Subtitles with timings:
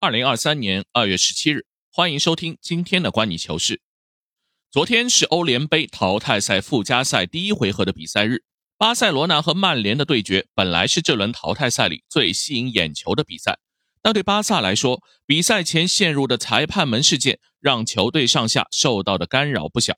[0.00, 3.82] 二零二三年二月十七日，欢迎收听今天的观你球事。
[4.70, 8.44] 昨天是欧联杯淘汰赛附加赛第一回合的比赛日，
[8.76, 13.58] 巴塞罗那和曼联的对决本来是这轮淘汰赛里最吸引眼球的比赛，
[14.00, 19.94] 但对巴萨来说，比赛前陷入的裁判门事件让球队上下受到的干扰不小。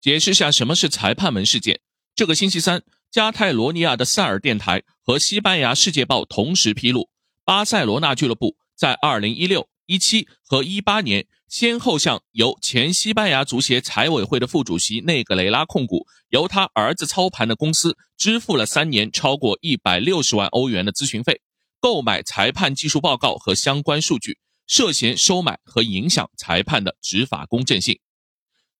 [0.00, 1.82] 解释下什么是裁判门事件。
[2.14, 7.10] 这个星期三，加泰罗尼亚的塞尔电台和西班牙世界报同时披露，
[7.44, 8.56] 巴塞罗那俱乐部。
[8.82, 21.40] 在二零一六、一七和一八年，先后向由前西班牙足协财委会的副主席内格雷拉控股、由他儿子操盘的公司支付了三年超过一百六十万欧元的咨询费，
[21.78, 28.00] 购买裁判技术报告和相关数据，涉嫌收买和影响裁判的执法公正性。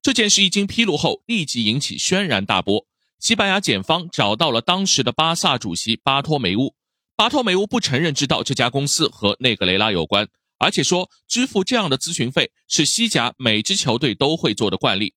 [0.02, 2.88] 这件事一经披露后，立即引起轩然大波。
[3.20, 6.74] 西班牙检方找到了当时的巴萨主席巴托梅乌。
[7.14, 15.14] 巴托梅乌不承认知道这家公司和内格雷拉有关，而且说支付这样的咨询费是西甲每支球队都会做的惯例。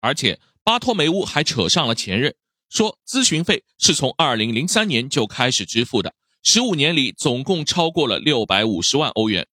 [0.00, 2.34] 而且巴托梅乌还扯上了前任，
[2.68, 9.46] 说咨询费是从2003年就开始支付的，15年里总共超过了650万欧元。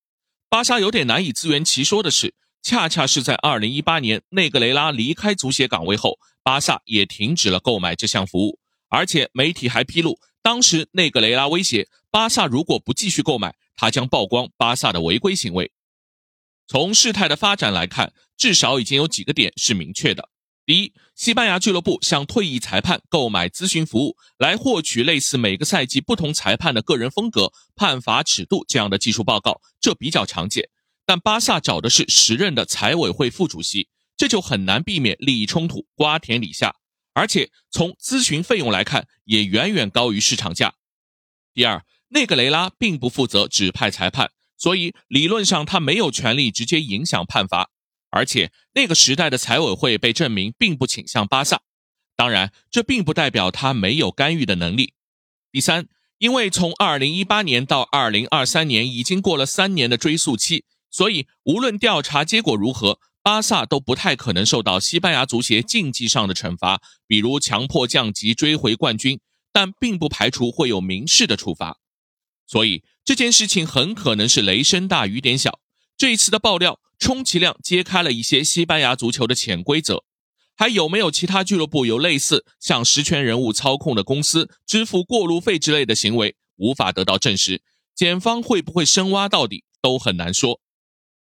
[0.50, 10.20] 巴萨有点难以自圆其说的是，恰恰是在2018年内格雷拉离开足协岗位后，巴萨也停止了购买这项服务，而且媒体还披露。
[10.44, 15.72] 当时内格雷拉威胁巴萨，如果不继续购买，他将曝光巴萨的违规行为。
[16.68, 20.30] 从事态的发展来看，至少已经有几个点是明确的：
[20.66, 30.70] 第一，西班牙俱乐部向退役裁判购买咨询服务，来获取类似每个赛季不同裁判的个人风格、判罚尺度这样的技术报告，这比较常见。
[31.06, 36.76] 但巴萨找的是时任的财委会副主席，这就很难避免利益冲突，瓜田李下。
[37.14, 40.76] 而且从咨询费用来看，也远远高于市场价。
[41.54, 47.70] 第二，内格雷拉并不负责指派裁判，所以理论上他没有权利直接影响判罚。
[48.10, 51.62] 而且那个时代的财委会被证明并不倾向巴萨，
[52.16, 54.94] 当然这并不代表他没有干预的能力。
[55.52, 55.88] 第三，
[56.18, 63.00] 因为从2018年到2023年已经过了三年的追溯期，所以无论调查结果如何。
[63.24, 69.20] 巴萨都不太可能受到西班牙足协竞技上的惩罚，比如强迫降级、追回冠军，
[69.52, 71.78] 但并不排除会有民事的处罚。
[72.48, 75.60] 所以这件事情很可能是雷声大雨点小。
[75.96, 80.04] 这一次的爆料，充其量揭开了一些西班牙足球的潜规则。
[80.58, 87.62] 还有没有其他俱乐部有类似向实权人物操控的公司支付过路费之类的行为，无法得到证实。
[87.96, 90.60] 检方会不会深挖到底，都很难说。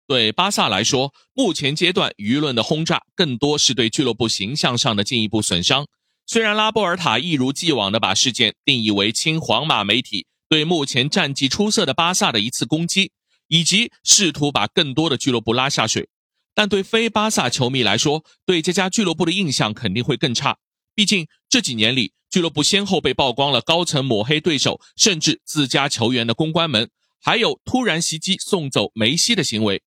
[0.07, 5.87] 对巴萨来说，目前阶段舆论的轰炸更多是对俱乐部形象上的进一步损伤。
[6.27, 13.11] 虽然拉波尔塔一如既往地把事件定义为亲皇马媒体对目前战绩出色的巴萨的一次攻击，
[13.47, 16.09] 以及试图把更多的俱乐部拉下水，
[16.53, 20.57] 但对非巴萨球迷来说，对这家俱乐部的印象肯定会更差。
[20.93, 26.89] 毕竟这几年里，俱乐部先后被曝光了高层抹黑对手，甚至自家球员的公关门，
[27.21, 29.81] 还有突然袭击送走梅西的行为。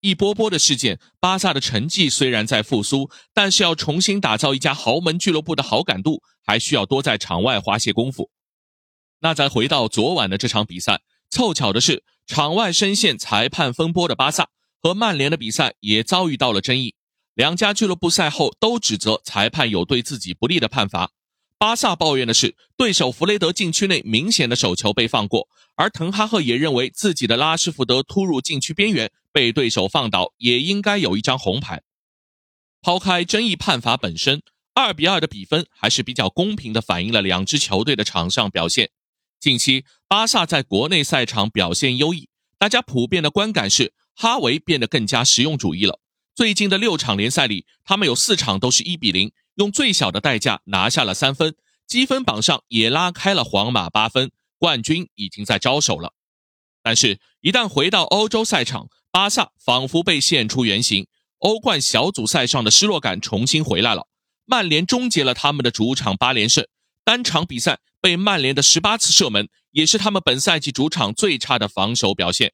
[0.00, 8.30] 一波波的事件，巴萨的成绩虽然在复苏，但是要重新打造一家豪门俱乐部的好感度，还需要多在场外花些功夫。
[9.20, 14.50] 那再回到昨晚的这场比赛，凑巧的是，场外深陷裁判风波的巴萨
[14.80, 16.94] 和曼联的比赛也遭遇到了争议。
[17.34, 21.10] 两家俱乐部赛后都指责裁判有对自己不利的判罚。
[21.58, 31.84] 巴萨抱怨的是，对手弗雷德禁区内明显的手球被放过，而滕哈赫也认为自己的拉什福德突入禁区边缘被对手放倒，也应该有一张红牌。
[32.82, 34.42] 抛开争议判罚本身，
[34.74, 38.90] 二比二的比分还是比较公平的，反映了两支球队的场上表现。
[39.38, 42.28] 近期巴萨在国内赛场表现优异，
[42.58, 46.00] 大家普遍的观感是哈维变得更加实用主义了。
[46.34, 49.30] 最近的六场联赛里，他们有四场都是一比零。
[49.54, 51.54] 用最小的代价拿下了三分，
[51.86, 56.14] 积分榜上也拉开了皇马八分，冠军已经在招手了。
[56.82, 61.06] 但是，一旦回到欧洲赛场，巴萨仿佛被现出原形，
[61.38, 64.06] 欧冠小组赛上的失落感重新回来了。
[64.44, 66.66] 曼联终结了他们的主场八连胜，
[67.04, 72.52] 单场比赛被曼联的十八次射门，也是他们本赛季主场最差的防守表现。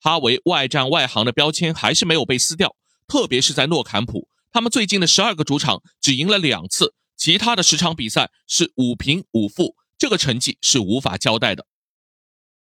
[0.00, 2.74] 哈维外战外行的标签还是没有被撕掉，
[3.06, 4.28] 特别是在诺坎普。
[4.52, 11.66] 他们最近的十二个主场只赢了两次，其他的十场比赛是五平五负，这个成绩是无法交代的。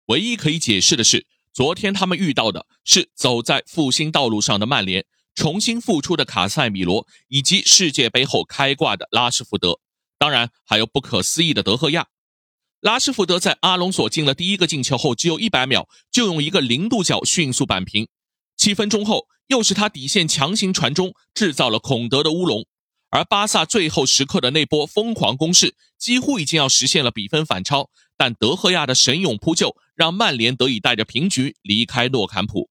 [0.07, 5.05] 唯一可以解释的是，昨天他们遇到的是走在复兴道路上的曼联，
[5.35, 9.79] 重新复出的卡塞米罗，以及世界杯后开挂的拉什福德，
[10.19, 12.07] 当然还有不可思议的德赫亚。
[12.81, 18.09] 拉什福德在阿隆索进了第一个进球后，只有一百秒就用一个零度角迅速扳平。
[18.57, 22.67] 七分钟后，又是他底线强行传中，制造了孔德的乌龙。
[23.13, 32.71] 而巴萨最后时刻的那波疯狂攻势，几乎已经要实现了比分反超，但德赫亚的神勇扑救，让曼联得以带着平局离开诺坎普。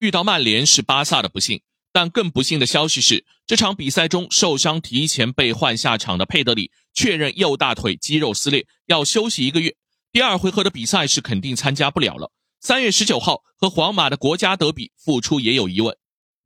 [0.00, 1.62] 遇到曼联是巴萨的不幸，
[1.94, 9.74] 但更不幸的消息是，这场比赛中受伤提前被换下场的佩德里确认右大腿肌肉撕裂，要休息一个月。
[10.12, 12.30] 第二回合的比赛是肯定参加不了了。
[12.60, 15.96] 三月十九号和皇马的国家德比复出也有疑问。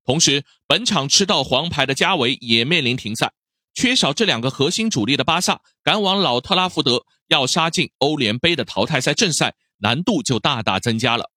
[0.09, 3.35] 同时，本场吃到黄牌的加维也面临停赛，
[3.75, 11.31] 缺少这两个核心主力的巴萨赶往老特拉福德，要杀进欧联杯的淘汰赛正赛，难度就大大增加了。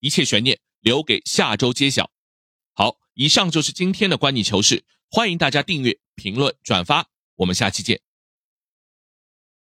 [0.00, 2.10] 一切悬念留给下周揭晓。
[2.74, 7.06] 好，以上就是今天的观你球事，欢迎大家订阅、评论、转发，
[7.36, 8.09] 我们下期见。